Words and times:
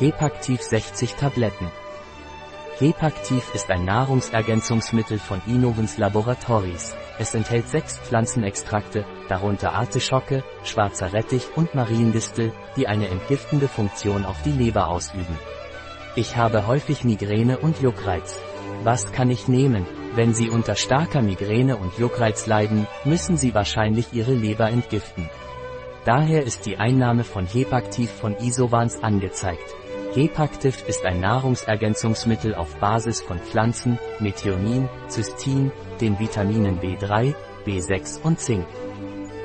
Hepaktiv 0.00 0.62
60 0.62 1.16
Tabletten. 1.16 1.72
Hepaktiv 2.78 3.52
ist 3.52 3.68
ein 3.68 3.84
Nahrungsergänzungsmittel 3.84 5.18
von 5.18 5.42
Innovens 5.48 5.98
Laboratories. 5.98 6.94
Es 7.18 7.34
enthält 7.34 7.68
sechs 7.68 7.98
Pflanzenextrakte, 7.98 9.04
darunter 9.28 9.72
Artischocke, 9.72 10.44
schwarzer 10.62 11.12
Rettich 11.12 11.48
und 11.56 11.74
Mariendistel, 11.74 12.52
die 12.76 12.86
eine 12.86 13.08
entgiftende 13.08 13.66
Funktion 13.66 14.24
auf 14.24 14.40
die 14.44 14.52
Leber 14.52 14.86
ausüben. 14.86 15.36
Ich 16.14 16.36
habe 16.36 16.68
häufig 16.68 17.02
Migräne 17.02 17.58
und 17.58 17.80
Juckreiz. 17.80 18.38
Was 18.84 19.10
kann 19.10 19.30
ich 19.30 19.48
nehmen? 19.48 19.84
Wenn 20.14 20.32
Sie 20.32 20.48
unter 20.48 20.76
starker 20.76 21.22
Migräne 21.22 21.76
und 21.76 21.98
Juckreiz 21.98 22.46
leiden, 22.46 22.86
müssen 23.04 23.36
Sie 23.36 23.52
wahrscheinlich 23.52 24.12
Ihre 24.12 24.34
Leber 24.34 24.70
entgiften. 24.70 25.28
Daher 26.04 26.44
ist 26.44 26.66
die 26.66 26.78
Einnahme 26.78 27.24
von 27.24 27.46
Hepaktiv 27.46 28.10
von 28.10 28.36
Isovans 28.38 29.02
angezeigt. 29.02 29.74
Hepaktiv 30.14 30.84
ist 30.88 31.04
ein 31.04 31.20
Nahrungsergänzungsmittel 31.20 32.54
auf 32.54 32.74
Basis 32.76 33.20
von 33.20 33.38
Pflanzen, 33.38 33.98
Methionin, 34.20 34.88
Cystin, 35.08 35.70
den 36.00 36.18
Vitaminen 36.18 36.80
B3, 36.80 37.34
B6 37.66 38.22
und 38.22 38.40
Zink. 38.40 38.66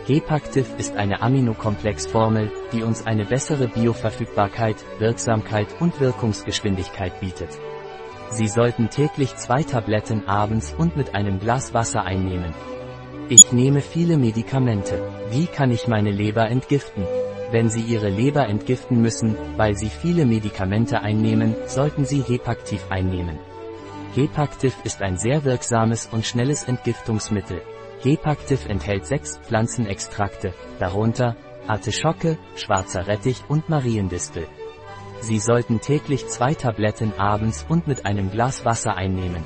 Hepaktiv 0.08 0.68
ist 0.78 0.96
eine 0.96 1.22
Aminokomplexformel, 1.22 2.50
die 2.72 2.84
uns 2.84 3.06
eine 3.06 3.26
bessere 3.26 3.68
Bioverfügbarkeit, 3.68 4.78
Wirksamkeit 5.00 5.68
und 5.82 6.00
Wirkungsgeschwindigkeit 6.00 7.20
bietet. 7.20 7.50
Sie 8.30 8.48
sollten 8.48 8.90
täglich 8.90 9.36
zwei 9.36 9.64
Tabletten 9.64 10.28
abends 10.28 10.74
und 10.78 10.96
mit 10.96 11.14
einem 11.14 11.40
Glas 11.40 11.74
Wasser 11.74 12.04
einnehmen. 12.04 12.54
Ich 13.28 13.52
nehme 13.52 13.82
viele 13.82 14.18
Medikamente. 14.18 15.02
Wie 15.30 15.46
kann 15.46 15.72
ich 15.72 15.88
meine 15.88 16.12
Leber 16.12 16.50
entgiften? 16.50 17.06
Wenn 17.54 17.70
Sie 17.70 17.82
Ihre 17.82 18.10
Leber 18.10 18.50
entgiften 18.50 19.00
müssen, 19.00 19.38
weil 19.58 19.78
Sie 19.78 19.90
viele 19.90 20.26
Medikamente 20.26 21.02
einnehmen, 21.02 21.56
sollten 21.68 22.04
Sie 22.04 22.24
Hepaktiv 22.24 22.84
einnehmen. 22.90 23.38
Hepaktiv 24.16 24.76
ist 24.84 25.04
ein 25.04 25.18
sehr 25.18 25.44
wirksames 25.44 26.10
und 26.12 26.26
schnelles 26.26 26.64
Entgiftungsmittel. 26.64 27.62
Hepaktiv 28.02 28.66
enthält 28.66 29.06
sechs 29.06 29.38
Pflanzenextrakte, 29.38 30.56
darunter 30.80 31.36
Artischocke, 31.68 32.40
schwarzer 32.56 33.06
Rettich 33.06 33.44
und 33.48 33.70
Mariendistel. 33.70 34.48
Sie 35.22 35.38
sollten 35.38 35.80
täglich 35.80 36.28
zwei 36.30 36.56
Tabletten 36.56 37.14
abends 37.20 37.68
und 37.70 37.86
mit 37.86 38.08
einem 38.08 38.32
Glas 38.32 38.66
Wasser 38.66 38.96
einnehmen. 38.96 39.44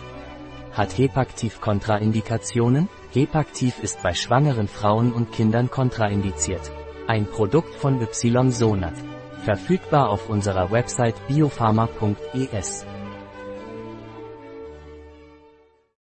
Hat 0.72 0.98
Hepaktiv 0.98 1.60
Kontraindikationen? 1.60 2.88
Hepaktiv 3.12 3.84
ist 3.84 4.02
bei 4.02 4.14
schwangeren 4.14 4.70
Frauen 4.70 5.12
und 5.12 5.34
Kindern 5.34 5.70
kontraindiziert. 5.70 6.72
Ein 7.08 7.26
Produkt 7.26 7.74
von 7.76 8.00
Ysonat. 8.02 8.94
Verfügbar 9.46 10.10
auf 10.10 10.30
unserer 10.30 10.72
Website 10.72 11.16
biopharma.es. 11.30 12.86